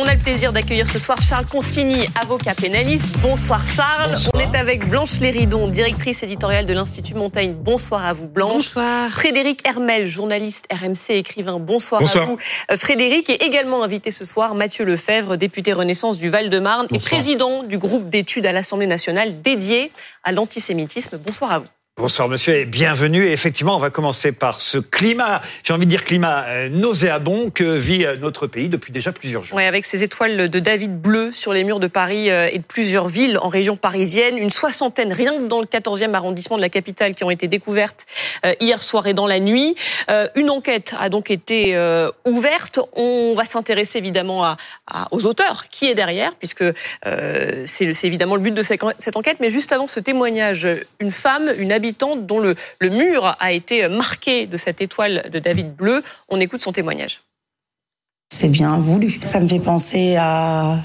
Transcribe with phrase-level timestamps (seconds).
[0.00, 3.06] On a le plaisir d'accueillir ce soir Charles Consigny, avocat pénaliste.
[3.18, 4.16] Bonsoir Charles.
[4.32, 7.52] On est avec Blanche Léridon, directrice éditoriale de l'Institut Montaigne.
[7.52, 8.52] Bonsoir à vous Blanche.
[8.52, 9.10] Bonsoir.
[9.10, 11.58] Frédéric Hermel, journaliste RMC, écrivain.
[11.58, 12.38] Bonsoir, à vous.
[12.70, 17.62] Euh, Frédéric est également invité ce soir Mathieu Lefebvre, député Renaissance du Val-de-Marne et président
[17.62, 19.92] du groupe d'études à l'Assemblée nationale dédié
[20.24, 21.18] à l'antisémitisme.
[21.18, 21.66] Bonsoir à vous.
[21.96, 23.26] Bonsoir monsieur et bienvenue.
[23.26, 27.50] Et effectivement, on va commencer par ce climat, j'ai envie de dire climat euh, nauséabond
[27.50, 29.58] que vit euh, notre pays depuis déjà plusieurs jours.
[29.58, 32.62] Oui, avec ces étoiles de David bleu sur les murs de Paris euh, et de
[32.62, 36.70] plusieurs villes en région parisienne, une soixantaine rien que dans le 14e arrondissement de la
[36.70, 38.06] capitale qui ont été découvertes
[38.60, 39.74] hier soir et dans la nuit.
[40.36, 41.76] Une enquête a donc été
[42.24, 42.80] ouverte.
[42.94, 44.56] On va s'intéresser évidemment
[45.10, 46.64] aux auteurs, qui est derrière, puisque
[47.66, 49.38] c'est évidemment le but de cette enquête.
[49.40, 50.66] Mais juste avant ce témoignage,
[51.00, 51.72] une femme, une
[52.16, 56.02] dont le, mur a été marqué de cette étoile de David bleu.
[56.28, 57.20] On écoute son témoignage.
[58.32, 59.18] C'est bien voulu.
[59.22, 60.78] Ça me fait penser à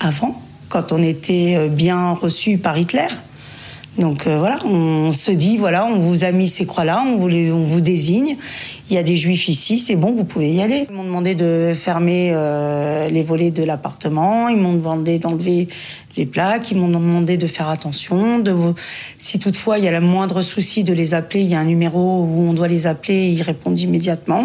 [0.00, 3.08] avant, quand on était bien reçu par Hitler.
[3.98, 7.28] Donc euh, voilà, on se dit, voilà, on vous a mis ces croix-là, on vous,
[7.28, 8.36] on vous désigne.
[8.90, 10.86] Il y a des juifs ici, c'est bon, vous pouvez y aller.
[10.88, 15.66] Ils m'ont demandé de fermer euh, les volets de l'appartement, ils m'ont demandé d'enlever
[16.16, 18.42] les plaques, ils m'ont demandé de faire attention.
[19.18, 21.64] Si toutefois il y a le moindre souci de les appeler, il y a un
[21.64, 24.44] numéro où on doit les appeler ils répondent immédiatement.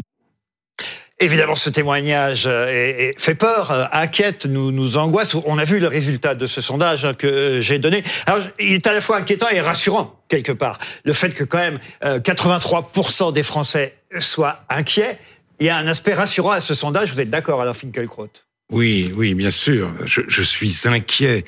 [1.24, 5.36] Évidemment, ce témoignage euh, fait peur, euh, inquiète, nous, angoisse.
[5.36, 8.04] On a vu le résultat de ce sondage que euh, j'ai donné.
[8.26, 10.80] Alors, il est à la fois inquiétant et rassurant, quelque part.
[11.06, 15.18] Le fait que quand même 83% des Français soient inquiets,
[15.62, 17.14] il y a un aspect rassurant à ce sondage.
[17.14, 18.28] Vous êtes d'accord, Alain Finkielkraut?
[18.70, 19.94] Oui, oui, bien sûr.
[20.06, 21.46] Je suis inquiet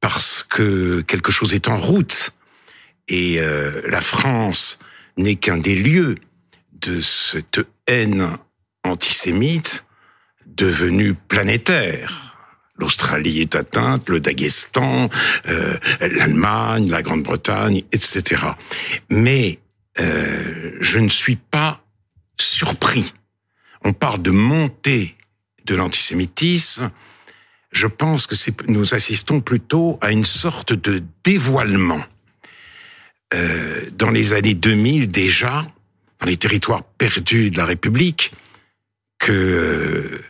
[0.00, 2.30] parce que quelque chose est en route.
[3.08, 3.40] Et
[3.88, 4.78] la France
[5.16, 6.14] n'est qu'un des lieux
[6.80, 8.38] de cette haine
[8.84, 9.84] antisémite
[10.46, 12.36] devenu planétaire.
[12.76, 15.08] L'Australie est atteinte, le Daghestan,
[15.48, 18.42] euh, l'Allemagne, la Grande-Bretagne, etc.
[19.10, 19.58] Mais
[20.00, 21.84] euh, je ne suis pas
[22.38, 23.14] surpris.
[23.84, 25.16] On parle de montée
[25.66, 26.90] de l'antisémitisme.
[27.70, 28.34] Je pense que
[28.66, 32.04] nous assistons plutôt à une sorte de dévoilement.
[33.34, 35.64] Euh, dans les années 2000 déjà,
[36.20, 38.32] dans les territoires perdus de la République,
[39.24, 40.22] que euh,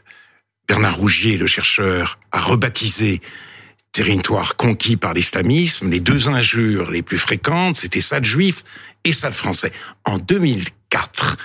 [0.68, 3.20] Bernard Rougier, le chercheur, a rebaptisé
[3.90, 8.62] territoire conquis par l'islamisme, les deux injures les plus fréquentes, c'était sale juif
[9.02, 9.72] et sale français.
[10.04, 11.36] En 2004,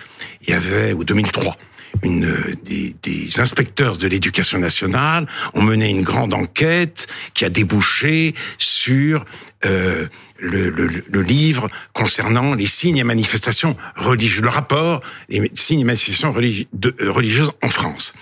[0.43, 1.57] il y avait, ou 2003,
[2.03, 9.25] une, des, inspecteurs de l'éducation nationale ont mené une grande enquête qui a débouché sur
[9.66, 10.07] euh,
[10.38, 17.11] le, livre concernant les signes et manifestations religieuses, le rapport les signes et manifestations euh,
[17.11, 18.13] religieuses en France.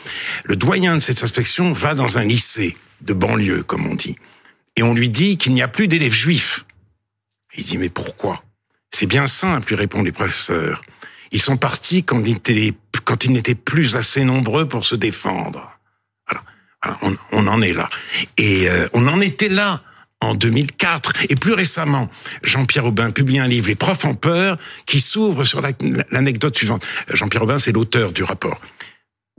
[0.45, 4.17] Le doyen de cette inspection va dans un lycée de banlieue, comme on dit,
[4.75, 6.65] et on lui dit qu'il n'y a plus d'élèves juifs.
[7.55, 8.43] Il dit mais pourquoi?
[8.91, 10.81] C'est bien simple, lui répondent les professeurs.
[11.31, 15.79] Ils sont partis quand ils, n'étaient plus assez nombreux pour se défendre.
[16.27, 17.17] Voilà.
[17.31, 17.89] On, en est là.
[18.37, 19.81] Et euh, on en était là
[20.21, 21.25] en 2004.
[21.29, 22.09] Et plus récemment,
[22.43, 25.61] Jean-Pierre Aubin publie un livre, Les profs en peur, qui s'ouvre sur
[26.11, 26.85] l'anecdote suivante.
[27.13, 28.59] Jean-Pierre Aubin, c'est l'auteur du rapport.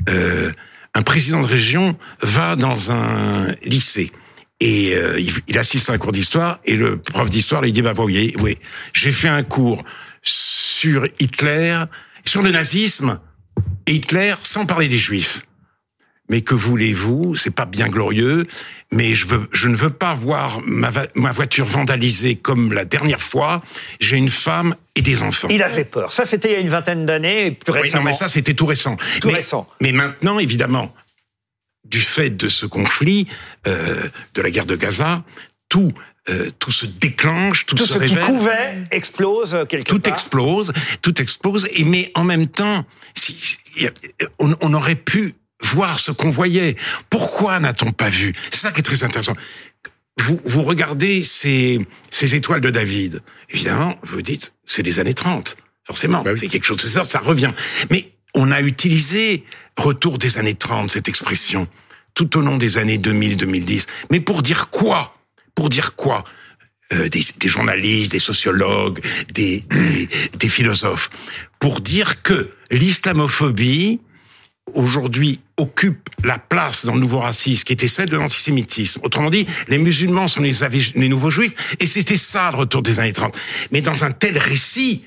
[0.09, 0.53] Euh,
[0.94, 4.12] un président de région va dans un lycée
[4.60, 7.93] et euh, il, assiste à un cours d'histoire et le prof d'histoire lui dit bah
[7.93, 8.59] voyez oui
[8.93, 9.84] j'ai fait un cours
[10.28, 11.84] sur Hitler
[12.25, 13.21] sur le nazisme
[13.87, 15.43] et Hitler sans parler des juifs
[16.28, 17.37] mais que voulez-vous?
[17.37, 18.47] C'est pas bien glorieux,
[18.93, 23.21] mais je veux, je ne veux pas voir ma, ma voiture vandalisée comme la dernière
[23.21, 23.62] fois.
[24.00, 25.49] J'ai une femme et des enfants.
[25.50, 26.12] Il a fait peur.
[26.12, 27.93] Ça, c'était il y a une vingtaine d'années, plus récemment.
[27.93, 28.97] Oui, non, mais ça, c'était tout récent.
[29.21, 29.69] Tout récent.
[29.81, 30.94] Mais maintenant, évidemment,
[31.84, 33.27] du fait de ce conflit,
[33.67, 35.25] euh, de la guerre de Gaza,
[35.69, 35.93] tout
[36.31, 38.19] euh, tout se déclenche, tout, tout se ce révèle.
[38.19, 40.12] qui couvait explose quelque tout part.
[40.12, 40.72] explose,
[41.03, 41.69] tout explose.
[41.72, 42.84] Et mais en même temps,
[43.15, 43.59] si,
[44.38, 46.77] on, on, aurait pu voir ce qu'on voyait.
[47.11, 48.35] Pourquoi n'a-t-on pas vu?
[48.50, 49.35] C'est ça qui est très intéressant.
[50.20, 53.23] Vous, vous regardez ces, ces étoiles de David.
[53.50, 55.56] Évidemment, vous dites, c'est les années 30.
[55.85, 57.50] Forcément, bah c'est quelque chose, ça, ça revient.
[57.91, 59.44] Mais on a utilisé
[59.76, 61.67] retour des années 30, cette expression,
[62.14, 63.87] tout au long des années 2000-2010.
[64.11, 65.18] Mais pour dire quoi
[65.58, 66.22] Pour dire quoi?
[66.93, 69.64] Euh, des, journalistes, des sociologues, des
[70.49, 71.10] philosophes,
[71.58, 73.99] pour dire que l'islamophobie
[74.75, 79.00] aujourd'hui occupe la place dans le nouveau racisme qui était celle de l'antisémitisme.
[79.02, 80.52] Autrement dit, les musulmans sont les,
[80.94, 83.37] les nouveaux juifs, et c'était ça le retour des années 30.
[83.72, 85.06] Mais dans un tel récit,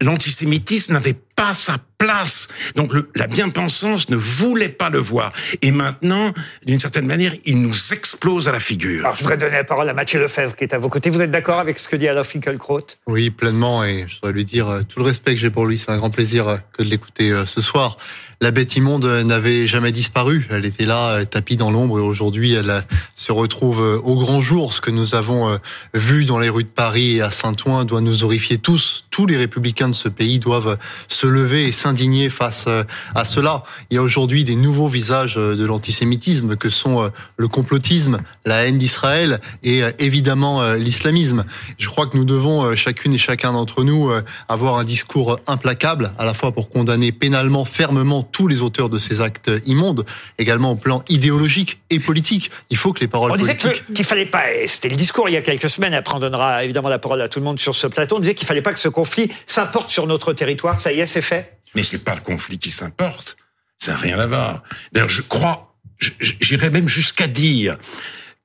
[0.00, 2.48] l'antisémitisme n'avait pas sa place.
[2.74, 5.32] Donc le, la bien-pensance ne voulait pas le voir.
[5.62, 6.32] Et maintenant,
[6.66, 9.04] d'une certaine manière, il nous explose à la figure.
[9.04, 11.10] Alors je voudrais donner la parole à Mathieu Lefebvre qui est à vos côtés.
[11.10, 12.86] Vous êtes d'accord avec ce que dit Alain Finkielkraut?
[13.06, 13.84] Oui, pleinement.
[13.84, 15.78] Et je voudrais lui dire euh, tout le respect que j'ai pour lui.
[15.78, 17.98] C'est un grand plaisir euh, que de l'écouter euh, ce soir.
[18.40, 20.46] La bête immonde n'avait jamais disparu.
[20.50, 22.84] Elle était là, tapie dans l'ombre, et aujourd'hui, elle
[23.16, 24.72] se retrouve au grand jour.
[24.72, 25.58] Ce que nous avons
[25.92, 29.06] vu dans les rues de Paris et à Saint-Ouen doit nous horrifier tous.
[29.10, 32.68] Tous les républicains de ce pays doivent se lever et s'indigner face
[33.14, 33.64] à cela.
[33.90, 38.78] Il y a aujourd'hui des nouveaux visages de l'antisémitisme que sont le complotisme, la haine
[38.78, 41.44] d'Israël et évidemment l'islamisme.
[41.78, 44.10] Je crois que nous devons chacune et chacun d'entre nous
[44.48, 48.98] avoir un discours implacable, à la fois pour condamner pénalement, fermement tous les auteurs de
[48.98, 50.04] ces actes immondes,
[50.38, 52.50] également au plan idéologique et politique.
[52.70, 53.84] Il faut que les paroles on disait politiques...
[53.94, 56.88] qu'il fallait pas, c'était le discours il y a quelques semaines, après on donnera évidemment
[56.88, 58.78] la parole à tout le monde sur ce plateau, on disait qu'il fallait pas que
[58.78, 62.20] ce conflit s'importe sur notre territoire, ça y est, c'est fait Mais c'est pas le
[62.20, 63.36] conflit qui s'importe,
[63.76, 64.62] ça n'a rien à voir.
[64.92, 65.76] D'ailleurs, je crois,
[66.20, 67.76] j'irais même jusqu'à dire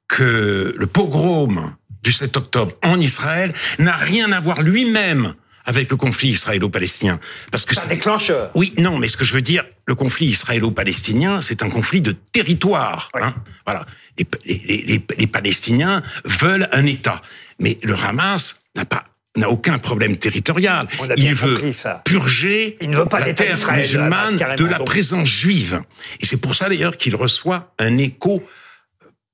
[0.07, 5.35] que le pogrom du 7 octobre en Israël n'a rien à voir lui-même
[5.65, 7.19] avec le conflit israélo-palestinien.
[7.51, 8.51] Parce que c'est un déclencheur.
[8.55, 12.11] Oui, non, mais ce que je veux dire, le conflit israélo-palestinien, c'est un conflit de
[12.11, 13.09] territoire.
[13.13, 13.35] Hein
[13.65, 13.85] voilà.
[14.17, 17.21] Les, les, les, les, Palestiniens veulent un État,
[17.59, 20.87] mais le Hamas n'a pas n'a aucun problème territorial.
[21.17, 25.81] Il veut purger Il ne veut pas la terre musulmane de la présence juive.
[26.19, 28.43] Et c'est pour ça d'ailleurs qu'il reçoit un écho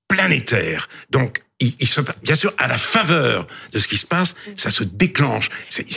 [0.07, 0.89] planétaire.
[1.09, 4.69] Donc il, il se, bien sûr, à la faveur de ce qui se passe, ça
[4.69, 5.49] se déclenche.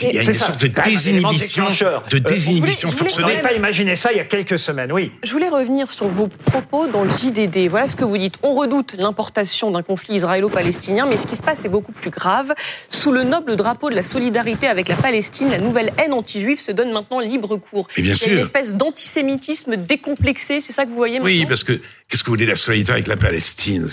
[0.03, 1.67] Il y a une sorte de désinhibition,
[2.09, 3.23] de désinhibition forcenée.
[3.23, 5.11] On n'avait pas imaginé ça il y a quelques semaines, oui.
[5.23, 7.69] Je voulais revenir sur vos propos dans le JDD.
[7.69, 8.35] Voilà ce que vous dites.
[8.43, 12.53] On redoute l'importation d'un conflit israélo-palestinien, mais ce qui se passe est beaucoup plus grave.
[12.89, 16.71] Sous le noble drapeau de la solidarité avec la Palestine, la nouvelle haine anti-juive se
[16.71, 17.87] donne maintenant libre cours.
[17.95, 21.33] Et bien il y a une espèce d'antisémitisme décomplexé, c'est ça que vous voyez maintenant?
[21.33, 21.73] Oui, parce que
[22.09, 23.87] qu'est-ce que vous voulez la solidarité avec la Palestine?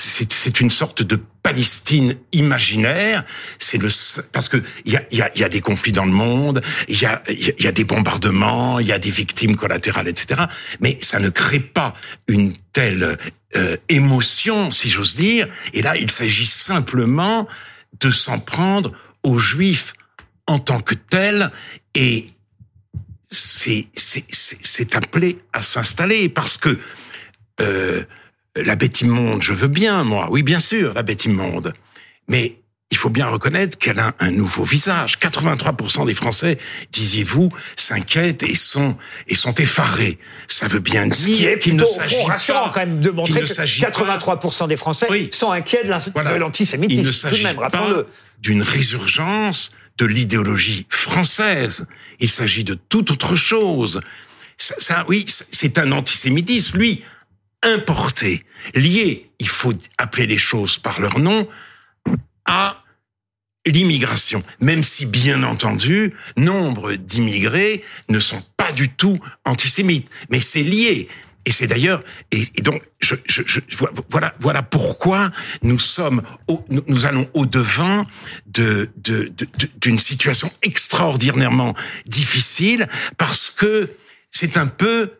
[0.00, 3.24] C'est une sorte de Palestine imaginaire.
[3.58, 3.88] C'est le
[4.32, 7.00] parce que il y a, y, a, y a des conflits dans le monde, il
[7.00, 10.42] y a, y a des bombardements, il y a des victimes collatérales, etc.
[10.80, 11.94] Mais ça ne crée pas
[12.28, 13.18] une telle
[13.56, 15.48] euh, émotion, si j'ose dire.
[15.72, 17.46] Et là, il s'agit simplement
[18.00, 18.92] de s'en prendre
[19.22, 19.92] aux Juifs
[20.46, 21.50] en tant que tels
[21.94, 22.26] et
[23.30, 23.86] c'est
[24.94, 26.78] appelé à s'installer parce que
[27.60, 28.04] euh,
[28.56, 30.28] la bête immonde, je veux bien, moi.
[30.30, 31.72] Oui, bien sûr, la bête immonde.
[32.28, 32.56] Mais
[32.90, 35.18] il faut bien reconnaître qu'elle a un nouveau visage.
[35.18, 36.58] 83% des Français,
[36.90, 38.96] disiez-vous, s'inquiètent et sont
[39.28, 40.18] et sont effarés.
[40.48, 44.76] Ça veut bien dire qu'il ne s'agit pas quand même de montrer que 83% des
[44.76, 47.00] Français sont inquiets de l'antisémitisme.
[47.00, 48.04] Il ne s'agit pas
[48.40, 51.86] d'une résurgence de l'idéologie française.
[52.18, 54.00] Il s'agit de toute autre chose.
[54.58, 56.76] Ça, ça oui, c'est un antisémitisme.
[56.76, 57.04] Lui,
[57.62, 61.48] importé, lié, il faut appeler les choses par leur nom,
[62.46, 62.82] à
[63.66, 64.42] l'immigration.
[64.60, 70.08] Même si, bien entendu, nombre d'immigrés ne sont pas du tout antisémites.
[70.30, 71.08] Mais c'est lié.
[71.46, 73.60] Et c'est d'ailleurs, et, donc, je, je,
[74.10, 75.30] voilà, voilà pourquoi
[75.62, 76.22] nous sommes,
[76.68, 78.04] nous, allons au devant
[78.46, 79.32] de, de,
[79.80, 81.74] d'une situation extraordinairement
[82.04, 83.90] difficile parce que
[84.30, 85.12] c'est un peu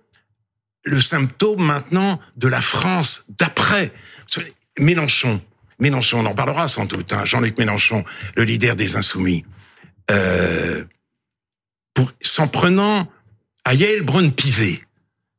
[0.84, 3.92] le symptôme maintenant de la France d'après.
[4.78, 5.40] Mélenchon,
[5.78, 8.04] Mélenchon, on en parlera sans doute, hein, Jean-Luc Mélenchon,
[8.36, 9.44] le leader des Insoumis,
[10.10, 10.84] euh,
[11.94, 13.10] pour, s'en prenant
[13.64, 14.80] à Yael Braun-Pivet,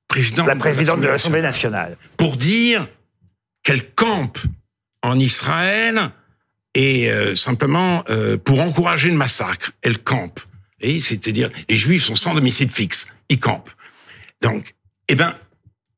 [0.07, 2.87] président la présidente de l'Assemblée nationale, pour dire
[3.63, 4.39] qu'elle campe
[5.01, 6.11] en Israël
[6.73, 10.39] et euh, simplement euh, pour encourager le massacre, elle campe.
[10.79, 13.71] Et c'est-à-dire les Juifs sont sans domicile fixe, ils campent.
[14.41, 14.73] Donc
[15.11, 15.35] eh ben,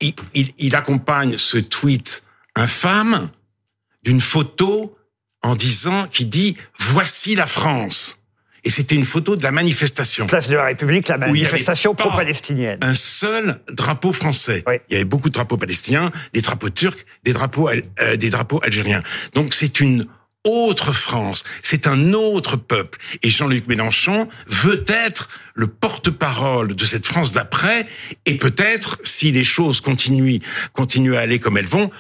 [0.02, 0.14] il,
[0.58, 2.24] il, accompagne ce tweet
[2.56, 3.30] infâme
[4.02, 4.98] d'une photo
[5.44, 8.20] en disant, qui dit voici la France.
[8.64, 10.26] Et c'était une photo de la manifestation.
[10.26, 12.80] Place de la République, la manifestation pro-palestinienne.
[12.82, 14.64] Un seul drapeau français.
[14.90, 18.62] Il y avait beaucoup de drapeaux palestiniens, des drapeaux turcs, des drapeaux, euh, des drapeaux
[18.64, 19.04] algériens.
[19.34, 20.08] Donc c'est une
[20.46, 23.00] autre France, c'est un autre peuple.
[23.22, 27.86] Et Jean-Luc Mélenchon veut être le porte-parole de cette France d'après,
[28.26, 30.40] et peut-être, si les choses continuent,
[30.74, 31.92] continuent à aller comme elles vont,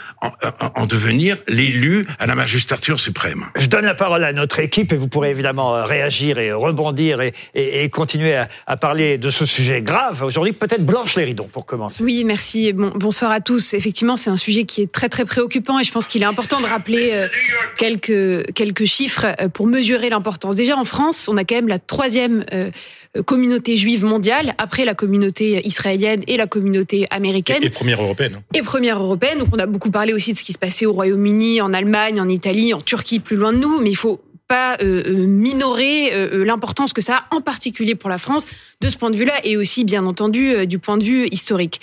[0.76, 3.46] en, devenir l'élu à la magistrature suprême.
[3.56, 7.22] Je donne la parole à notre équipe, et vous pourrez évidemment euh, réagir et rebondir
[7.22, 10.24] et, et, continuer à, à, parler de ce sujet grave.
[10.24, 12.04] Aujourd'hui, peut-être Blanche Léridon, pour commencer.
[12.04, 12.74] Oui, merci.
[12.74, 13.76] Bon, bonsoir à tous.
[13.76, 16.60] Effectivement, c'est un sujet qui est très très préoccupant, et je pense qu'il est important
[16.60, 17.28] de rappeler euh,
[17.78, 20.56] quelques quelques chiffres euh, pour mesurer l'importance.
[20.56, 22.46] Déjà en France, on a quand même la troisième
[23.25, 27.62] communauté juive mondiale, après la communauté israélienne et la communauté américaine.
[27.62, 28.42] Et, et première européenne.
[28.56, 29.40] Et première européenne.
[29.40, 32.20] Donc on a beaucoup parlé aussi de ce qui se passait au Royaume-Uni, en Allemagne,
[32.20, 36.46] en Italie, en Turquie, plus loin de nous, mais il faut pas euh, minorer euh,
[36.46, 38.46] l'importance que ça a, en particulier pour la France,
[38.82, 41.82] de ce point de vue-là, et aussi, bien entendu, euh, du point de vue historique.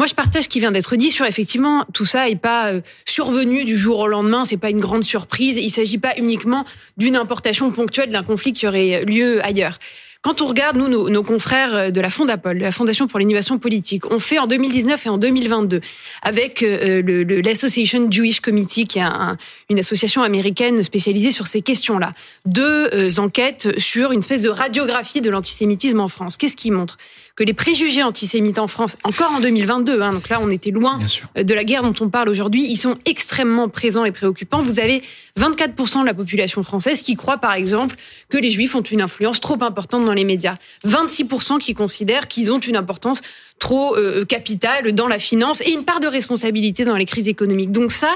[0.00, 2.72] Moi, je partage ce qui vient d'être dit sur effectivement tout ça n'est pas
[3.04, 5.58] survenu du jour au lendemain, c'est pas une grande surprise.
[5.58, 6.64] Il s'agit pas uniquement
[6.96, 9.78] d'une importation ponctuelle d'un conflit qui aurait lieu ailleurs.
[10.22, 14.18] Quand on regarde, nous, nos, confrères de la Fondapol, la Fondation pour l'innovation politique, ont
[14.18, 15.82] fait en 2019 et en 2022,
[16.22, 17.02] avec euh,
[17.42, 19.36] l'Association Jewish Committee, qui est un,
[19.68, 22.14] une association américaine spécialisée sur ces questions-là,
[22.46, 26.38] deux euh, enquêtes sur une espèce de radiographie de l'antisémitisme en France.
[26.38, 26.96] Qu'est-ce qui montre?
[27.40, 30.98] Que les préjugés antisémites en France, encore en 2022, hein, donc là on était loin
[31.34, 34.60] de la guerre dont on parle aujourd'hui, ils sont extrêmement présents et préoccupants.
[34.60, 35.00] Vous avez
[35.38, 37.96] 24% de la population française qui croit par exemple
[38.28, 40.56] que les juifs ont une influence trop importante dans les médias.
[40.86, 43.22] 26% qui considèrent qu'ils ont une importance
[43.60, 47.70] trop euh, capitale dans la finance et une part de responsabilité dans les crises économiques.
[47.70, 48.08] Donc ça,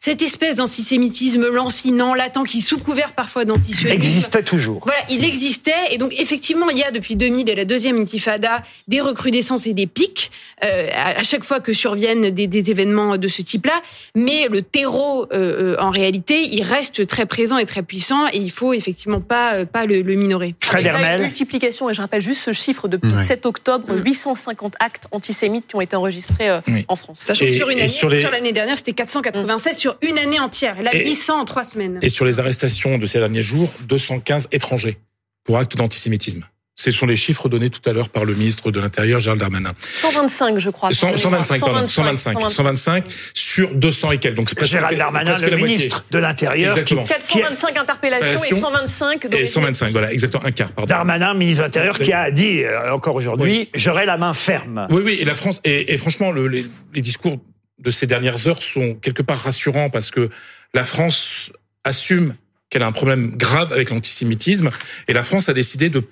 [0.00, 3.94] cette espèce d'antisémitisme lancinant, latent, qui sous couvert parfois d'antisionisme...
[3.94, 4.80] Existait toujours.
[4.86, 5.90] Voilà, il existait.
[5.90, 9.74] Et donc effectivement, il y a depuis 2000 et la deuxième intifada des recrudescences et
[9.74, 10.30] des pics
[10.64, 13.82] euh, à chaque fois que surviennent des, des événements de ce type-là.
[14.14, 18.52] Mais le terreau, euh, en réalité, il reste très présent et très puissant et il
[18.52, 20.54] faut effectivement pas, pas le, le minorer.
[20.60, 21.22] Fred Hermel.
[21.22, 25.76] multiplication, et je rappelle juste ce chiffre, depuis le 7 octobre, 850 actes antisémites qui
[25.76, 26.84] ont été enregistrés euh, Oui.
[26.88, 27.18] en France.
[27.20, 30.18] Sachant que sur une et année, sur sur les- l'année dernière, c'était 496 sur une
[30.18, 30.78] année entière.
[30.80, 31.98] Et là, Et- 800 en trois semaines.
[32.02, 34.98] Et sur les arrestations de ces derniers jours, 215 étrangers
[35.44, 36.44] pour actes d'antisémitisme.
[36.74, 39.72] Ce sont les chiffres donnés tout à l'heure par le ministre de l'Intérieur, Gérald Darmanin.
[39.94, 40.90] 125, je crois.
[40.90, 44.36] 100 125, pardon, 125, 125 sur 200 et quelques.
[44.36, 45.76] Donc c'est presque, Gérald Darmanin, presque le la moitié.
[45.76, 47.04] ministre de l'Intérieur, qui, Exactement.
[47.04, 50.88] 425 interpellations et Interpellations 125 Et 125, voilà, exactement un quart, pardon.
[50.88, 54.86] Darmanin, ministre de l'Intérieur, qui a dit euh, encore aujourd'hui, j'aurai la main ferme.
[54.88, 56.64] Oui, oui, et la France, et, et franchement, le- les,
[56.94, 57.38] les discours
[57.80, 60.30] de ces dernières heures sont quelque part rassurants parce que
[60.72, 61.52] la France
[61.84, 62.34] assume
[62.70, 64.70] qu'elle a un problème grave avec l'antisémitisme
[65.06, 66.02] et la France a décidé de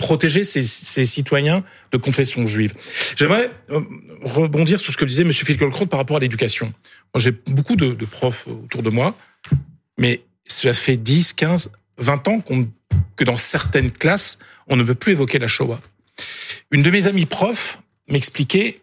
[0.00, 0.64] protéger ses,
[1.04, 2.72] citoyens de confession juive.
[3.16, 3.80] J'aimerais euh,
[4.22, 5.32] rebondir sur ce que disait M.
[5.32, 6.72] Finkielkraut par rapport à l'éducation.
[7.16, 9.14] J'ai beaucoup de, profs autour de moi,
[9.98, 12.42] mais cela fait 10, 15, 20 ans
[13.16, 14.38] que dans certaines classes,
[14.68, 15.80] on ne peut plus évoquer la Shoah.
[16.70, 17.78] Une de mes amies profs
[18.08, 18.80] m'expliquait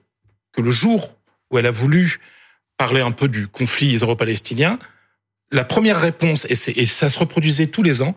[0.53, 1.17] que le jour
[1.49, 2.19] où elle a voulu
[2.77, 4.77] parler un peu du conflit israélo-palestinien,
[5.51, 8.15] la première réponse, et ça se reproduisait tous les ans,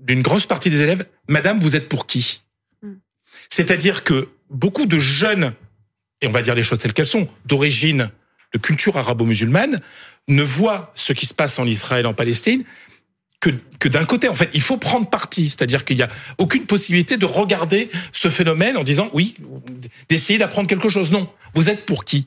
[0.00, 2.42] d'une grosse partie des élèves, Madame, vous êtes pour qui?
[2.82, 2.94] Mm.
[3.48, 5.54] C'est-à-dire que beaucoup de jeunes,
[6.20, 8.10] et on va dire les choses telles qu'elles sont, d'origine,
[8.52, 9.80] de culture arabo-musulmane,
[10.28, 12.64] ne voient ce qui se passe en Israël, en Palestine,
[13.40, 16.66] que, que d'un côté, en fait, il faut prendre parti, c'est-à-dire qu'il n'y a aucune
[16.66, 19.34] possibilité de regarder ce phénomène en disant oui,
[20.08, 21.10] d'essayer d'apprendre quelque chose.
[21.10, 22.26] Non, vous êtes pour qui?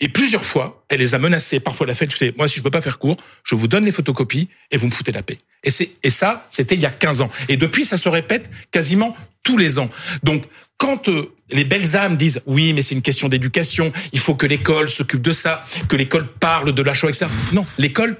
[0.00, 1.60] Et plusieurs fois, elle les a menacés.
[1.60, 3.84] Parfois, elle a fait, écoutez, moi, si je peux pas faire court, je vous donne
[3.84, 5.38] les photocopies et vous me foutez la paix.
[5.64, 7.30] Et c'est et ça, c'était il y a 15 ans.
[7.48, 9.90] Et depuis, ça se répète quasiment tous les ans.
[10.22, 10.44] Donc,
[10.76, 14.46] quand euh, les belles âmes disent oui, mais c'est une question d'éducation, il faut que
[14.46, 17.26] l'école s'occupe de ça, que l'école parle de la Shoah, etc.
[17.52, 18.16] Non, l'école,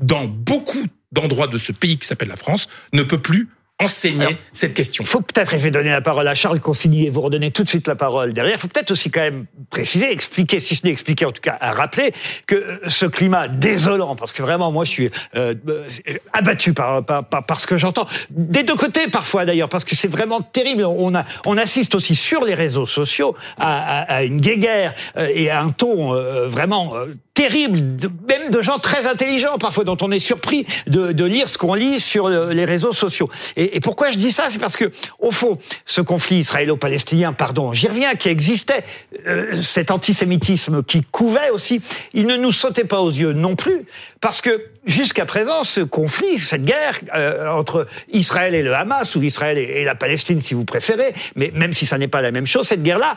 [0.00, 3.48] dans beaucoup d'endroits de ce pays qui s'appelle la France, ne peut plus
[3.80, 5.04] enseigner Alors, cette question.
[5.04, 7.50] Il faut peut-être, et je vais donner la parole à Charles Consigny et vous redonner
[7.50, 10.74] tout de suite la parole derrière, il faut peut-être aussi quand même préciser, expliquer, si
[10.74, 12.12] ce n'est expliquer, en tout cas à rappeler
[12.46, 15.86] que euh, ce climat désolant, parce que vraiment moi je suis euh, euh,
[16.32, 19.94] abattu par, par, par, par ce que j'entends, des deux côtés parfois d'ailleurs, parce que
[19.94, 24.22] c'est vraiment terrible, on, a, on assiste aussi sur les réseaux sociaux à, à, à
[24.24, 26.96] une guéguerre euh, et à un ton euh, vraiment...
[26.96, 27.78] euh, terrible,
[28.26, 31.74] même de gens très intelligents parfois, dont on est surpris de, de lire ce qu'on
[31.74, 33.30] lit sur euh, les réseaux sociaux.
[33.54, 34.48] Et, et pourquoi je dis ça?
[34.50, 34.90] C'est parce que,
[35.20, 38.82] au fond, ce conflit israélo-palestinien, pardon, j'y reviens, qui existait,
[39.28, 41.80] euh, cet antisémitisme qui couvait aussi,
[42.12, 43.86] il ne nous sautait pas aux yeux non plus,
[44.20, 49.22] parce que jusqu'à présent, ce conflit, cette guerre euh, entre Israël et le Hamas, ou
[49.22, 52.32] Israël et, et la Palestine, si vous préférez, mais même si ça n'est pas la
[52.32, 53.16] même chose, cette guerre-là,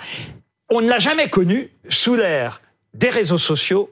[0.69, 2.61] on ne l'a jamais connue sous l'ère
[2.93, 3.89] des réseaux sociaux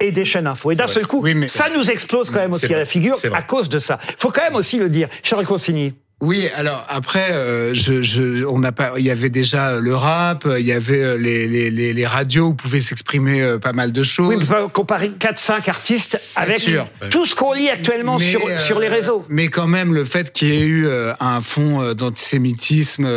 [0.00, 0.72] et des chaînes info.
[0.72, 3.16] Et d'un seul coup, Oui, mais- ça nous explose quand même aussi à la figure
[3.32, 3.98] à cause de ça.
[4.18, 5.08] faut quand même aussi le dire.
[5.22, 5.94] Charles Consigny.
[6.24, 10.46] Oui, alors après, euh, je, je, on n'a pas, il y avait déjà le rap,
[10.56, 13.72] il y avait euh, les, les, les, les radios où vous pouvez s'exprimer euh, pas
[13.72, 14.28] mal de choses.
[14.28, 16.86] Oui, on peut pas comparer 4-5 artistes avec sûr.
[17.10, 19.24] tout ce qu'on lit actuellement Mais, sur, euh, sur les réseaux.
[19.28, 23.08] Mais quand même, le fait qu'il y ait eu euh, un fond euh, d'antisémitisme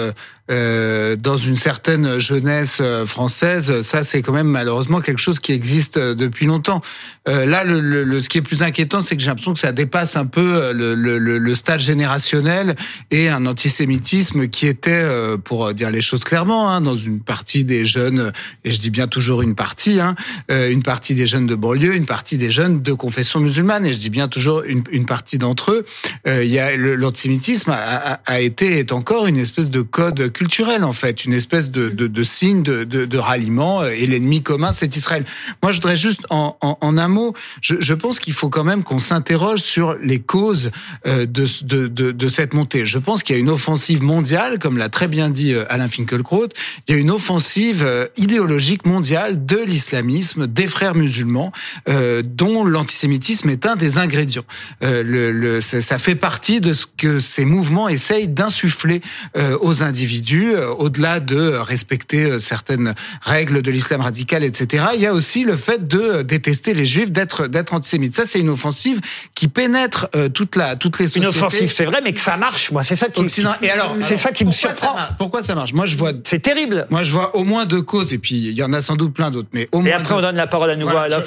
[0.51, 5.39] euh, euh, dans une certaine jeunesse euh, française, ça c'est quand même malheureusement quelque chose
[5.39, 6.81] qui existe euh, depuis longtemps.
[7.27, 9.71] Euh, là, le, le, ce qui est plus inquiétant, c'est que j'ai l'impression que ça
[9.71, 12.75] dépasse un peu le, le, stade générationnel
[13.11, 15.03] et un antisémitisme qui était,
[15.43, 18.31] pour dire les choses clairement, hein, dans une partie des jeunes,
[18.63, 20.15] et je dis bien toujours une partie, hein,
[20.49, 23.97] une partie des jeunes de banlieue, une partie des jeunes de confession musulmane, et je
[23.97, 25.85] dis bien toujours une, une partie d'entre eux.
[26.25, 31.23] A l'antisémitisme a, a, a été est encore une espèce de code culturel en fait,
[31.23, 33.81] une espèce de, de, signe de, de, ralliement.
[33.81, 35.23] Euh, et l'ennemi commun, c'est Israël.
[35.63, 38.83] Moi, je voudrais juste en, en, un mot, je, je pense qu'il faut quand même
[38.83, 40.71] qu'on s'interroge sur les causes
[41.07, 42.85] euh, de, cette montée.
[42.85, 45.87] Je pense qu'il y a une offensive mondiale, comme l'a très bien dit euh, Alain
[45.87, 46.49] Finkielkraut.
[46.87, 47.87] Il y a une offensive
[48.17, 51.53] idéologique mondiale de l'islamisme, des frères musulmans,
[52.23, 54.43] dont l'antisémitisme est un des ingrédients.
[54.81, 59.01] Le, le, ça fait partie de ce que ces mouvements essayent d'insuffler
[59.61, 64.85] aux individus, euh, au-delà de respecter euh, certaines règles de l'islam radical, etc.
[64.95, 68.15] Il y a aussi le fait de détester les juifs, d'être d'être antisémite.
[68.15, 69.01] Ça, c'est une offensive
[69.33, 71.27] qui pénètre toute la toutes les sociétés.
[71.27, 72.71] Une offensive, c'est vrai, mais que ça marche.
[72.71, 73.21] Moi, c'est ça qui.
[73.21, 73.53] Occident.
[73.61, 74.95] Et alors, c'est ça qui me surprend.
[75.17, 75.73] pourquoi ça marche?
[75.73, 76.11] Moi, je vois.
[76.23, 76.87] C'est terrible.
[76.89, 79.13] Moi, je vois au moins deux causes, et puis il y en a sans doute
[79.13, 79.89] plein d'autres, mais au moins.
[79.89, 80.19] Et après, deux...
[80.19, 81.21] on donne la parole à nouveau voilà, à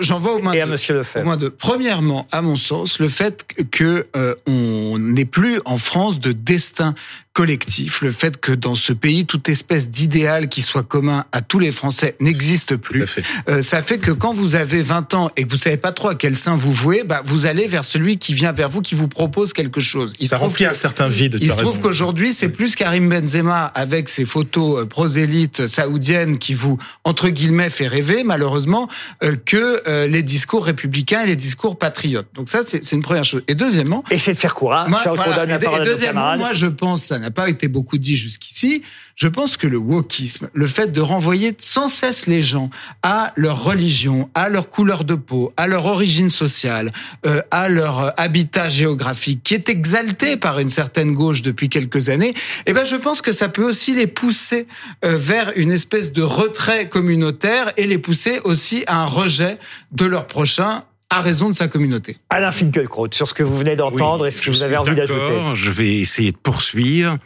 [0.00, 0.62] J'en vois au moins et deux.
[0.62, 1.24] à Monsieur Lefebvre.
[1.24, 1.50] Au moins deux.
[1.50, 6.94] Premièrement, à mon sens, le fait que euh, on n'est plus en France de destin
[7.38, 11.60] collectif, le fait que dans ce pays, toute espèce d'idéal qui soit commun à tous
[11.60, 13.06] les Français n'existe plus.
[13.06, 13.22] Fait.
[13.48, 16.08] Euh, ça fait que quand vous avez 20 ans et que vous savez pas trop
[16.08, 18.96] à quel sein vous vouez, bah, vous allez vers celui qui vient vers vous, qui
[18.96, 20.14] vous propose quelque chose.
[20.18, 21.38] Il ça remplit un certain vide.
[21.40, 26.54] Il se trouve qu'aujourd'hui, c'est plus Karim Benzema avec ses photos euh, prosélytes saoudiennes qui
[26.54, 28.88] vous, entre guillemets, fait rêver, malheureusement,
[29.22, 32.26] euh, que euh, les discours républicains et les discours patriotes.
[32.34, 33.42] Donc ça, c'est une première chose.
[33.46, 34.02] Et deuxièmement...
[34.10, 34.88] Et c'est de faire courage.
[34.88, 38.82] Moi, voilà, et, et deuxièmement, moi, je pense, ça n'a pas été beaucoup dit jusqu'ici,
[39.16, 42.70] je pense que le wokisme, le fait de renvoyer sans cesse les gens
[43.02, 46.92] à leur religion, à leur couleur de peau, à leur origine sociale,
[47.26, 52.34] euh, à leur habitat géographique, qui est exalté par une certaine gauche depuis quelques années,
[52.66, 54.66] eh ben je pense que ça peut aussi les pousser
[55.04, 59.58] euh, vers une espèce de retrait communautaire et les pousser aussi à un rejet
[59.92, 62.18] de leur prochain à raison de sa communauté.
[62.28, 64.94] Alain Finkielkraut, sur ce que vous venez d'entendre oui, et ce que vous avez envie
[64.94, 65.54] d'ajouter.
[65.54, 67.18] Je vais essayer de poursuivre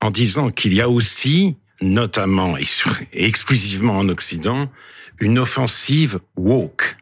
[0.00, 2.64] en disant qu'il y a aussi, notamment et,
[3.12, 4.68] exclusivement en Occident,
[5.20, 6.96] une offensive woke.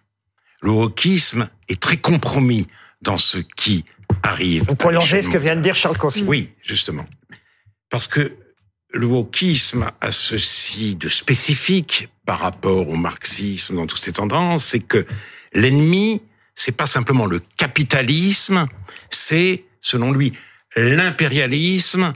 [0.61, 2.69] Le wokisme est très compromis
[3.01, 3.85] dans ce qui
[4.23, 4.65] arrive.
[4.69, 6.25] Vous prolongez ce que vient de dire Charles Confi.
[6.27, 7.07] Oui, justement.
[7.91, 8.33] Parce que
[8.93, 14.81] le wokisme a ceci de spécifique par rapport au marxisme dans toutes ces tendances, c'est
[14.81, 15.07] que
[15.55, 16.23] L'ennemi,
[16.55, 18.67] c'est pas simplement le capitalisme,
[19.11, 20.33] c'est, selon lui,
[20.77, 22.13] l'impérialisme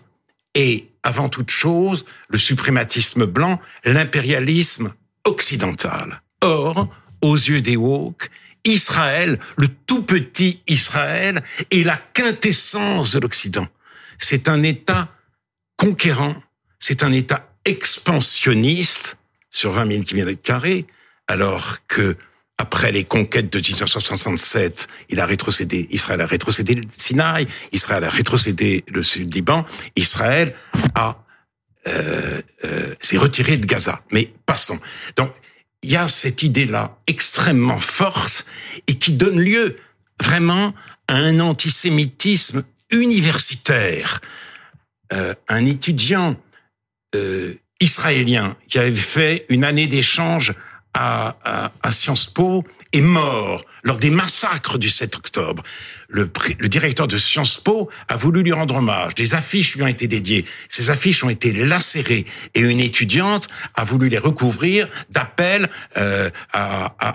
[0.55, 4.95] et, avant toute chose, le suprématisme blanc, l'impérialisme
[5.25, 6.23] occidental.
[6.41, 6.89] Or,
[7.21, 8.31] aux yeux des woke,
[8.65, 13.69] Israël, le tout petit Israël, est la quintessence de l'Occident.
[14.19, 15.13] C'est un État
[15.77, 16.37] conquérant,
[16.81, 19.19] c'est un État expansionniste
[19.51, 20.85] sur 20 000 km,
[21.29, 22.17] alors que
[22.59, 28.09] après les conquêtes de 1967, il a rétrocédé, Israël a rétrocédé le Sinaï, Israël a
[28.09, 29.65] rétrocédé le sud Liban,
[29.95, 30.55] Israël
[30.95, 31.23] a
[31.87, 34.03] euh, euh, s'est retiré de Gaza.
[34.11, 34.79] Mais passons.
[35.15, 35.31] Donc
[35.83, 38.47] il y a cette idée-là extrêmement forte
[38.89, 39.77] et qui donne lieu
[40.21, 40.75] vraiment
[41.07, 44.21] à un antisémitisme universitaire.
[45.13, 46.35] Euh, un étudiant
[47.15, 50.55] euh, israélien qui avait fait une année d'échange
[50.97, 55.63] à, à, à, Sciences Po est mort lors des massacres du 7 octobre.
[56.09, 59.15] Le, le, directeur de Sciences Po a voulu lui rendre hommage.
[59.15, 60.47] Des affiches lui ont été dédiées.
[60.69, 66.31] Ces affiches ont été lacérées et une étudiante a voulu les recouvrir d'appel euh,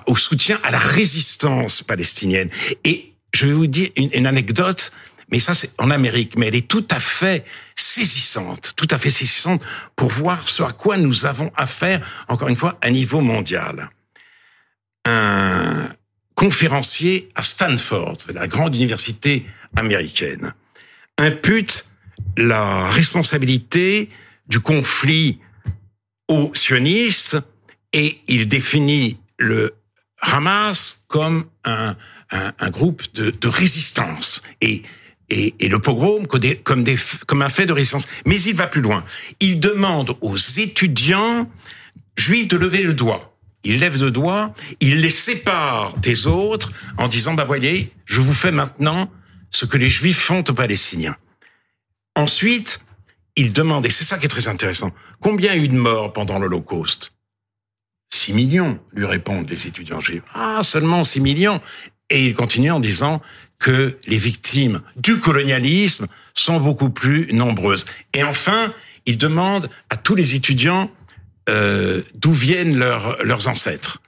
[0.05, 2.49] au soutien à la résistance palestinienne.
[2.83, 4.91] Et je vais vous dire une, une anecdote
[5.31, 9.09] mais ça c'est en Amérique, mais elle est tout à fait saisissante, tout à fait
[9.09, 9.63] saisissante
[9.95, 13.89] pour voir ce à quoi nous avons affaire, encore une fois, à niveau mondial.
[15.05, 15.89] Un
[16.35, 20.53] conférencier à Stanford, la grande université américaine,
[21.17, 21.87] impute
[22.37, 24.09] la responsabilité
[24.47, 25.39] du conflit
[26.27, 27.37] aux sionistes
[27.93, 29.75] et il définit le
[30.21, 31.95] Hamas comme un,
[32.31, 34.41] un, groupe de, de résistance.
[34.61, 34.83] Et
[35.31, 38.07] et, le pogrom comme, un fait de résistance.
[38.25, 39.03] Mais il va plus loin.
[39.39, 41.49] Il demande aux étudiants
[42.17, 43.35] juifs de lever le doigt.
[43.63, 48.33] Il lève le doigt, il les sépare des autres en disant, bah voyez, je vous
[48.33, 49.11] fais maintenant
[49.51, 51.15] ce que les juifs font aux Palestiniens.
[52.15, 52.83] Ensuite,
[53.35, 54.91] il demande, et c'est ça qui est très intéressant,
[55.21, 57.13] combien a eu de morts pendant l'Holocauste?
[58.09, 60.23] 6 millions, lui répondent les étudiants juifs.
[60.33, 61.61] Ah, seulement 6 millions.
[62.09, 63.21] Et il continue en disant
[63.61, 67.85] que les victimes du colonialisme sont beaucoup plus nombreuses.
[68.13, 68.73] Et enfin,
[69.05, 70.91] il demande à tous les étudiants
[71.47, 74.01] euh, d'où viennent leurs, leurs ancêtres.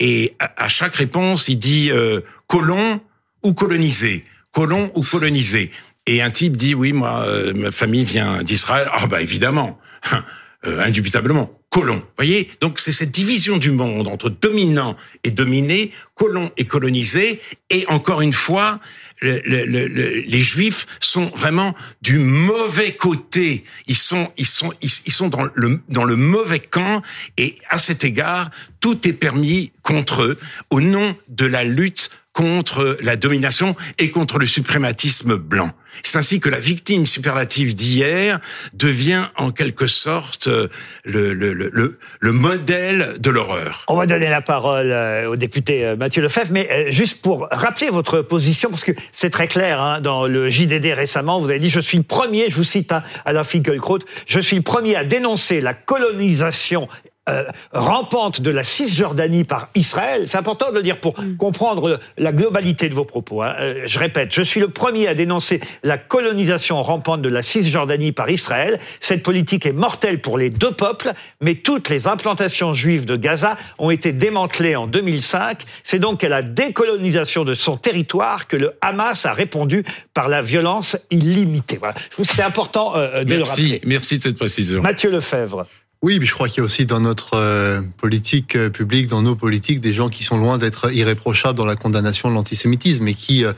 [0.00, 3.00] Et à, chaque réponse, il dit euh, colon
[3.42, 5.70] ou colonisé, colon ou colonisé.
[6.06, 8.88] Et un type dit oui, moi, euh, ma famille vient d'Israël.
[8.92, 9.78] Ah bah évidemment,
[10.66, 12.02] euh, indubitablement, colon.
[12.16, 17.40] Voyez, donc c'est cette division du monde entre dominant et dominé, colon et colonisé.
[17.70, 18.80] Et encore une fois,
[19.22, 23.64] les juifs sont vraiment du mauvais côté.
[23.86, 27.02] Ils sont, ils sont, ils, sont dans le, dans le mauvais camp.
[27.36, 30.38] Et à cet égard, tout est permis contre eux
[30.70, 35.70] au nom de la lutte contre la domination et contre le suprématisme blanc.
[36.02, 38.38] C'est ainsi que la victime superlative d'hier
[38.72, 40.68] devient en quelque sorte euh,
[41.04, 43.84] le, le, le, le modèle de l'horreur.
[43.88, 47.90] On va donner la parole euh, au député euh, Mathieu Lefebvre, mais juste pour rappeler
[47.90, 51.70] votre position, parce que c'est très clair, hein, dans le JDD récemment, vous avez dit,
[51.70, 55.04] je suis le premier, je vous cite hein, Alain Finkielkraut, je suis le premier à
[55.04, 56.88] dénoncer la colonisation
[57.30, 60.24] euh, rampante de la Cisjordanie par Israël.
[60.26, 61.36] C'est important de le dire pour mm.
[61.36, 63.42] comprendre la globalité de vos propos.
[63.42, 63.54] Hein.
[63.60, 68.12] Euh, je répète, je suis le premier à dénoncer la colonisation rampante de la Cisjordanie
[68.12, 68.78] par Israël.
[69.00, 73.56] Cette politique est mortelle pour les deux peuples, mais toutes les implantations juives de Gaza
[73.78, 75.64] ont été démantelées en 2005.
[75.84, 80.42] C'est donc à la décolonisation de son territoire que le Hamas a répondu par la
[80.42, 81.76] violence illimitée.
[81.76, 81.94] Voilà.
[82.22, 83.80] C'est important euh, de le rappeler.
[83.84, 84.82] Merci de cette précision.
[84.82, 85.66] Mathieu Lefebvre.
[86.02, 89.20] Oui, mais je crois qu'il y a aussi dans notre euh, politique euh, publique, dans
[89.20, 93.12] nos politiques, des gens qui sont loin d'être irréprochables dans la condamnation de l'antisémitisme et
[93.12, 93.52] qui euh,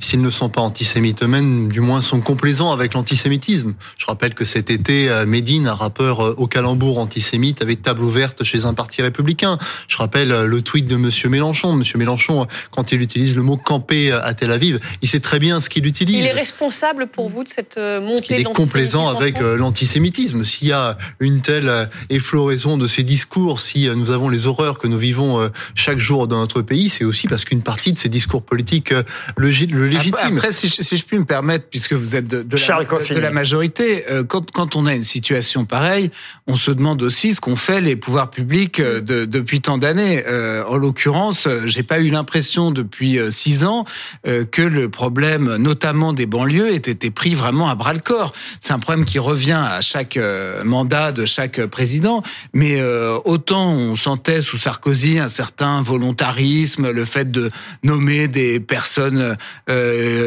[0.00, 3.74] s'ils ne sont pas antisémites eux-mêmes, du moins sont complaisants avec l'antisémitisme.
[3.98, 8.04] Je rappelle que cet été, euh, Médine, un rappeur euh, au calembour antisémite, avait table
[8.04, 9.58] ouverte chez un parti républicain.
[9.88, 11.72] Je rappelle euh, le tweet de Monsieur Mélenchon.
[11.72, 15.60] Monsieur Mélenchon, quand il utilise le mot camper à Tel Aviv, il sait très bien
[15.60, 16.20] ce qu'il utilise.
[16.20, 20.44] Il est responsable pour vous de cette montée Il est complaisant avec l'antisémitisme.
[20.44, 24.86] S'il y a une telle effloraison de ces discours, si nous avons les horreurs que
[24.86, 28.42] nous vivons chaque jour dans notre pays, c'est aussi parce qu'une partie de ces discours
[28.42, 28.92] politiques
[29.36, 30.36] le, le légitime.
[30.36, 33.20] Après, si, je, si, je, puis me permettre, puisque vous êtes de, de, la, de
[33.20, 36.10] la, majorité, euh, quand, quand, on a une situation pareille,
[36.46, 40.24] on se demande aussi ce qu'ont fait les pouvoirs publics euh, de, depuis tant d'années.
[40.26, 43.84] Euh, en l'occurrence, euh, j'ai pas eu l'impression depuis six ans
[44.24, 48.32] que le problème, notamment des banlieues, ait été pris vraiment à bras le corps.
[48.60, 50.18] C'est un problème qui revient à chaque
[50.64, 52.22] mandat de chaque président,
[52.52, 52.82] mais
[53.24, 57.50] autant on sentait sous Sarkozy un certain volontarisme, le fait de
[57.82, 59.36] nommer des personnes euh,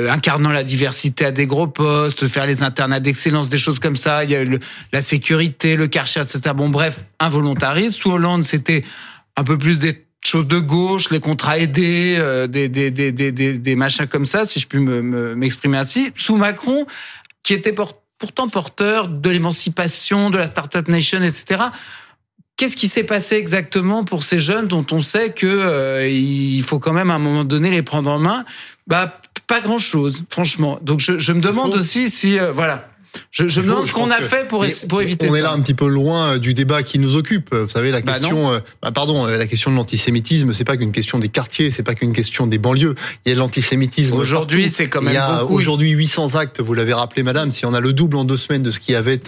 [0.10, 4.24] incarnant la diversité à des gros postes, faire les internats d'excellence, des choses comme ça.
[4.24, 4.44] Il y a
[4.92, 6.42] la sécurité, le Karcher, etc.
[6.56, 7.98] Bon, bref, involontariste.
[7.98, 8.84] Sous Hollande, c'était
[9.36, 13.32] un peu plus des choses de gauche, les contrats aidés, euh, des, des, des, des,
[13.32, 16.12] des, machins comme ça, si je puis m'exprimer ainsi.
[16.16, 16.86] Sous Macron,
[17.44, 21.64] qui était pourtant porteur de l'émancipation, de la Startup Nation, etc.
[22.56, 26.78] Qu'est-ce qui s'est passé exactement pour ces jeunes dont on sait que euh, il faut
[26.78, 28.46] quand même à un moment donné les prendre en main?
[28.86, 29.21] Bah
[29.52, 30.80] pas grand chose, franchement.
[30.82, 32.91] Donc je, je me demande aussi si euh, voilà.
[33.32, 35.32] Je, je me demande ce qu'on a fait pour, pour éviter ça.
[35.32, 37.54] On est là un petit peu loin euh, du débat qui nous occupe.
[37.54, 40.78] Vous savez, la bah question, euh, bah pardon, euh, la question de l'antisémitisme, c'est pas
[40.78, 42.96] qu'une question des quartiers, c'est pas qu'une question des banlieues.
[43.26, 44.16] Il y a de l'antisémitisme.
[44.16, 46.62] Aujourd'hui, c'est quand même Il y a aujourd'hui 800 actes.
[46.62, 47.52] Vous l'avez rappelé, madame.
[47.52, 49.20] Si on a le double en deux semaines de ce qu'il y avait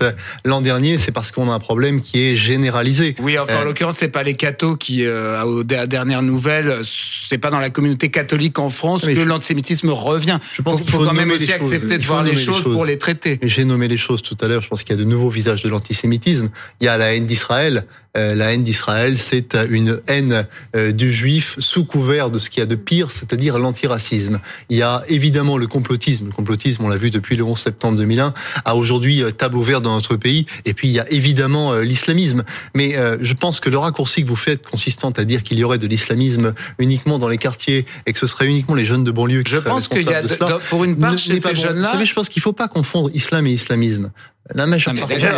[0.45, 3.15] l'an dernier, c'est parce qu'on a un problème qui est généralisé.
[3.19, 7.49] Oui, enfin, en l'occurrence, c'est pas les cathos qui, euh, aux dernières nouvelles, c'est pas
[7.49, 10.39] dans la communauté catholique en France que l'antisémitisme revient.
[10.53, 13.39] Je pense qu'il faut, quand même aussi accepter de voir les choses, pour les traiter
[13.73, 14.61] nommé les choses tout à l'heure.
[14.61, 16.49] Je pense qu'il y a de nouveaux visages de l'antisémitisme.
[16.79, 17.85] Il y a la haine d'Israël.
[18.15, 20.45] Euh, la haine d'Israël, c'est une haine
[20.75, 24.39] euh, du juif sous couvert de ce qu'il y a de pire, c'est-à-dire l'antiracisme.
[24.69, 26.25] Il y a évidemment le complotisme.
[26.25, 28.33] Le complotisme, on l'a vu depuis le 11 septembre 2001,
[28.65, 30.45] a aujourd'hui euh, table ouverte dans notre pays.
[30.65, 32.43] Et puis il y a évidemment l'islamisme.
[32.75, 35.77] Mais je pense que le raccourci que vous faites, consistant à dire qu'il y aurait
[35.77, 39.43] de l'islamisme uniquement dans les quartiers et que ce serait uniquement les jeunes de banlieue
[39.43, 40.23] qui je pense qu'il y a
[40.69, 41.87] pour une part chez ces jeunes-là.
[41.87, 44.11] Vous savez, je pense qu'il faut pas confondre islam et islamisme.
[44.53, 44.65] La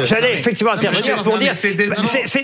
[0.06, 1.78] J'allais effectivement intervenir pour dire, c'est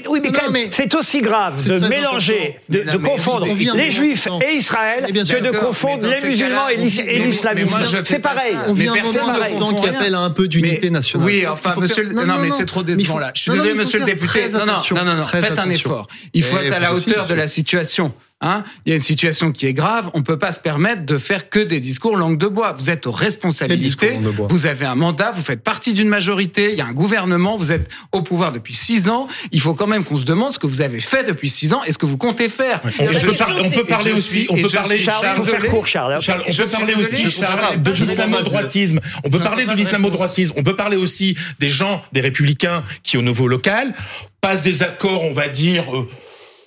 [0.08, 0.22] oui,
[0.52, 5.58] mais, c'est aussi grave de mélanger, de, de confondre les Juifs et Israël que de
[5.58, 7.80] confondre les musulmans et l'islamisme.
[8.04, 8.56] C'est pareil.
[8.68, 11.28] On vient un moment qui appelle à un peu d'unité nationale.
[11.28, 13.32] Oui, enfin, monsieur, non, mais c'est trop décevant là.
[13.34, 14.50] Je suis désolé, monsieur le député.
[14.50, 16.08] Non, non, non, non, faites un effort.
[16.34, 18.14] Il faut être à la hauteur de la situation.
[18.42, 18.64] Hein?
[18.86, 20.10] Il y a une situation qui est grave.
[20.14, 22.74] On peut pas se permettre de faire que des discours langue de bois.
[22.78, 24.18] Vous êtes aux responsabilités.
[24.50, 25.32] Vous avez un mandat.
[25.32, 26.72] Vous faites partie d'une majorité.
[26.72, 27.58] Il y a un gouvernement.
[27.58, 29.28] Vous êtes au pouvoir depuis six ans.
[29.52, 31.82] Il faut quand même qu'on se demande ce que vous avez fait depuis six ans
[31.86, 32.82] et ce que vous comptez faire.
[33.00, 35.44] On, je peut, suis- par- on peut et parler aussi, on peut parler, Charles, on
[35.46, 39.00] peut parler aussi, Charles, de l'islamo-droitisme.
[39.24, 40.54] On peut parler de l'islamo-droitisme.
[40.58, 43.94] On peut parler aussi des gens, des républicains qui, au niveau local,
[44.42, 46.08] passent des accords, on va dire, euh,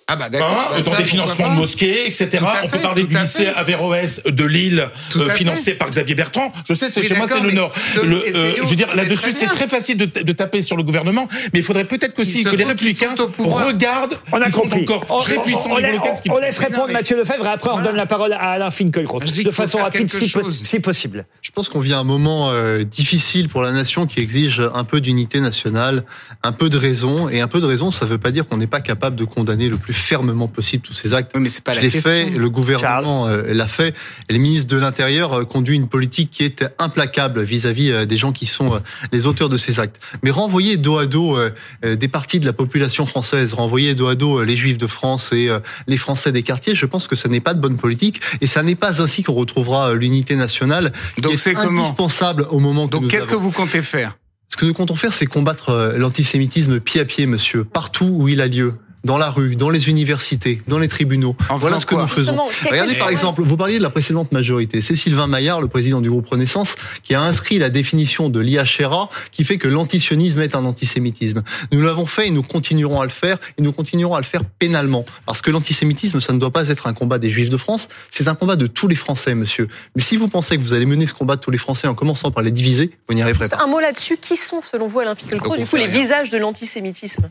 [0.06, 0.72] Ah bah hein, d'accord.
[0.76, 2.38] dans Ça, des financements de mosquées, etc.
[2.62, 3.46] On peut parler du lycée.
[3.46, 6.52] Averroès de Lille, euh, financé par Xavier Bertrand.
[6.68, 7.72] Je sais, c'est Oui, chez moi, c'est d'accord, le Nord.
[8.02, 11.26] Le, euh, je veux dire, là-dessus, c'est très facile de, de taper sur le gouvernement,
[11.52, 14.82] mais il faudrait peut-être aussi que les républicains regardent On a sont compris.
[14.82, 16.86] encore On, très on- puissants on au niveau la- local, ce qui on laisse répondre
[16.88, 19.20] mais- Mathieu Lefebvre et après on redonne la parole à Alain Finkielkraut.
[19.20, 20.10] Dis De façon rapide,
[20.52, 21.24] si possible.
[21.40, 25.00] Je pense qu'on vit un moment euh, difficile pour la nation qui exige un peu
[25.00, 26.04] d'unité nationale,
[26.42, 27.28] un peu de raison.
[27.30, 29.24] Et un peu de raison, ça ne veut pas dire qu'on n'est pas capable de
[29.24, 31.32] condamner le plus fermement possible tous ces actes.
[31.34, 32.10] Oui, mais c'est pas Je la l'ai question.
[32.10, 33.94] fait, le gouvernement euh, l'a fait.
[34.28, 38.16] Et le ministre de l'Intérieur euh, conduit une politique qui est implacable vis-à-vis euh, des
[38.16, 38.80] gens qui sont
[39.12, 40.00] les auteurs de ces actes.
[40.22, 41.38] Mais renvoyer dos à dos
[41.82, 45.48] des parties de la population française, renvoyer dos à dos les Juifs de France et
[45.86, 48.20] les Français des quartiers, je pense que ce n'est pas de bonne politique.
[48.40, 52.86] Et ça n'est pas ainsi qu'on retrouvera l'unité nationale qui Donc est indispensable au moment
[52.86, 54.16] que Donc qu'est-ce que vous comptez faire?
[54.48, 58.40] Ce que nous comptons faire, c'est combattre l'antisémitisme pied à pied, monsieur, partout où il
[58.40, 58.74] a lieu.
[59.04, 61.36] Dans la rue, dans les universités, dans les tribunaux.
[61.50, 62.36] En voilà ce que nous faisons.
[62.68, 64.80] Regardez par exemple, vous parliez de la précédente majorité.
[64.82, 69.10] C'est Sylvain Maillard, le président du groupe Renaissance, qui a inscrit la définition de l'IHRA
[69.30, 71.42] qui fait que l'antisionisme est un antisémitisme.
[71.72, 74.42] Nous l'avons fait et nous continuerons à le faire et nous continuerons à le faire
[74.44, 75.04] pénalement.
[75.26, 78.28] Parce que l'antisémitisme, ça ne doit pas être un combat des Juifs de France, c'est
[78.28, 79.68] un combat de tous les Français, monsieur.
[79.94, 81.94] Mais si vous pensez que vous allez mener ce combat de tous les Français en
[81.94, 83.58] commençant par les diviser, vous n'y arriverez pas.
[83.62, 86.00] Un mot là-dessus, qui sont, selon vous, Alain on du coup, les rien.
[86.00, 87.30] visages de l'antisémitisme?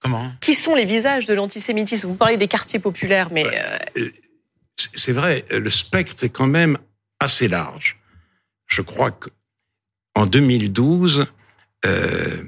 [0.00, 2.08] Comment Qui sont les visages de l'antisémitisme?
[2.08, 3.44] Vous parlez des quartiers populaires, mais
[3.96, 4.10] euh,
[4.94, 6.78] c'est vrai, le spectre est quand même
[7.20, 7.98] assez large.
[8.66, 9.30] Je crois que
[10.14, 11.26] en 2012,
[11.86, 12.44] euh,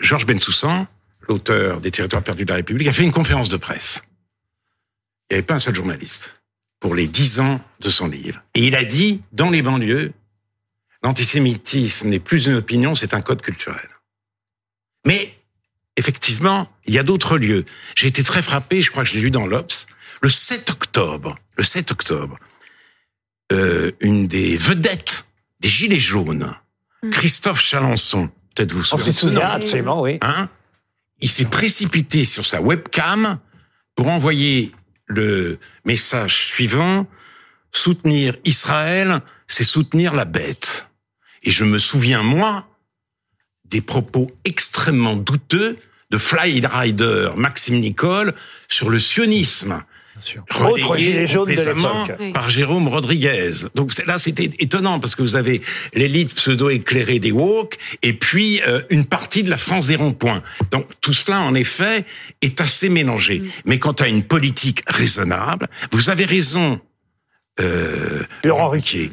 [0.00, 0.86] Georges Bensoussan,
[1.28, 4.02] l'auteur des Territoires perdus de la République, a fait une conférence de presse.
[5.30, 6.42] Il n'y avait pas un seul journaliste
[6.80, 8.42] pour les dix ans de son livre.
[8.54, 10.12] Et il a dit, dans les banlieues,
[11.02, 13.88] l'antisémitisme n'est plus une opinion, c'est un code culturel.
[15.06, 15.39] Mais
[16.00, 17.64] effectivement, il y a d'autres lieux.
[17.94, 19.86] J'ai été très frappé, je crois que je l'ai lu dans l'Obs,
[20.20, 22.36] le 7 octobre, le 7 octobre,
[23.52, 25.26] euh, une des vedettes
[25.60, 26.52] des Gilets jaunes,
[27.02, 27.10] Mm.
[27.10, 30.18] Christophe Chalençon, peut-être vous On souvenez s'y de ce nom, souvient absolument, oui.
[30.20, 30.48] hein,
[31.20, 33.38] il s'est précipité sur sa webcam
[33.96, 34.72] pour envoyer
[35.06, 37.06] le message suivant
[37.72, 40.88] soutenir Israël, c'est soutenir la bête.
[41.42, 42.68] Et je me souviens moi
[43.64, 45.78] des propos extrêmement douteux
[46.10, 48.34] de Fly Rider Maxime Nicole
[48.68, 49.82] sur le sionisme.
[50.14, 50.44] Bien sûr.
[50.60, 53.52] Autre relayé gilet jaune de par Jérôme Rodriguez.
[53.74, 55.60] Donc là, c'était étonnant parce que vous avez
[55.94, 60.42] l'élite pseudo-éclairée des woke et puis euh, une partie de la France des ronds-points.
[60.72, 62.04] Donc tout cela, en effet,
[62.42, 63.42] est assez mélangé.
[63.64, 66.80] Mais quant à une politique raisonnable, vous avez raison.
[67.60, 69.10] Euh, Laurent Ruquier.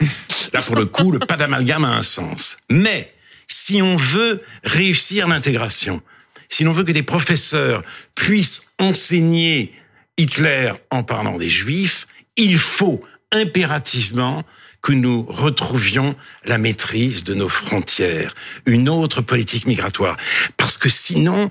[0.52, 2.58] Là, pour le coup, le pas d'amalgame a un sens.
[2.70, 3.12] Mais
[3.46, 6.02] si on veut réussir l'intégration,
[6.50, 7.82] si l'on veut que des professeurs
[8.14, 9.72] puissent enseigner
[10.18, 14.44] Hitler en parlant des Juifs, il faut impérativement
[14.82, 18.34] que nous retrouvions la maîtrise de nos frontières,
[18.66, 20.16] une autre politique migratoire.
[20.56, 21.48] Parce que sinon,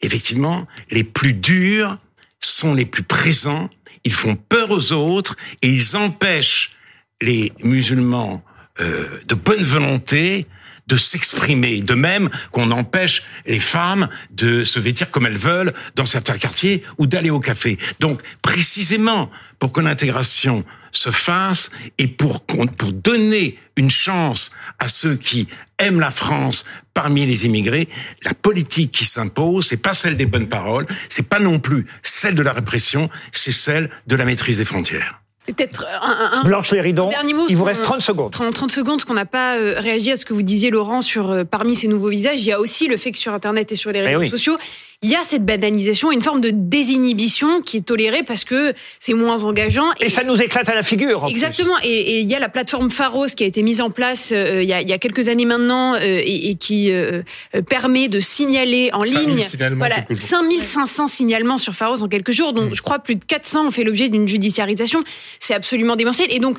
[0.00, 1.96] effectivement, les plus durs
[2.40, 3.70] sont les plus présents,
[4.04, 6.72] ils font peur aux autres et ils empêchent
[7.20, 8.42] les musulmans
[8.80, 10.46] euh, de bonne volonté
[10.90, 16.04] de s'exprimer, de même qu'on empêche les femmes de se vêtir comme elles veulent dans
[16.04, 17.78] certains quartiers ou d'aller au café.
[18.00, 24.50] Donc, précisément, pour que l'intégration se fasse et pour, pour donner une chance
[24.80, 25.46] à ceux qui
[25.78, 27.88] aiment la France parmi les immigrés,
[28.24, 32.34] la politique qui s'impose, c'est pas celle des bonnes paroles, c'est pas non plus celle
[32.34, 35.20] de la répression, c'est celle de la maîtrise des frontières.
[35.56, 38.30] Peut-être un, Blanche Léridon, Dernier mot, il vous reste 30 secondes.
[38.32, 41.00] 30, 30 secondes, parce qu'on n'a pas euh, réagi à ce que vous disiez, Laurent,
[41.00, 42.40] sur euh, parmi ces nouveaux visages.
[42.40, 44.28] Il y a aussi le fait que sur Internet et sur les Eh réseaux oui.
[44.28, 44.56] sociaux,
[45.02, 49.14] il y a cette banalisation, une forme de désinhibition qui est tolérée parce que c'est
[49.14, 49.86] moins engageant.
[49.98, 51.24] Et ça nous éclate à la figure.
[51.24, 51.28] en.
[51.28, 51.74] Exactement.
[51.82, 54.62] Et, et il y a la plateforme Pharos qui a été mise en place euh,
[54.62, 57.22] il, y a, il y a quelques années maintenant euh, et, et qui euh,
[57.54, 59.42] euh, permet de signaler en 5000 ligne.
[59.42, 60.28] signalements Voilà, quelques jours.
[60.28, 62.52] 5500 signalements sur Pharos en quelques jours.
[62.52, 65.00] Donc, je crois plus de 400 ont fait l'objet d'une judiciarisation.
[65.38, 66.28] C'est absolument démentiel.
[66.30, 66.58] Et donc,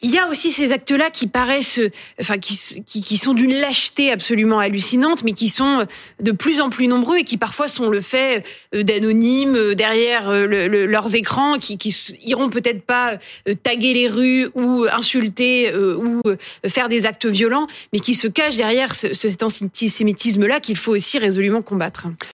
[0.00, 1.80] il y a aussi ces actes-là qui paraissent,
[2.20, 2.56] enfin, qui,
[2.86, 5.86] qui, qui sont d'une lâcheté absolument hallucinante, mais qui sont
[6.20, 10.28] de plus en plus nombreux et qui parfois sont le fait euh, d'anonymes euh, derrière
[10.28, 13.18] euh, le, leurs écrans, qui, qui iront peut-être pas
[13.64, 16.22] taguer les rues ou insulter ou
[16.66, 21.18] faire des actes violents, mais qui se cachent derrière ce, cet antisémitisme-là qu'il faut aussi
[21.18, 22.06] résolument combattre.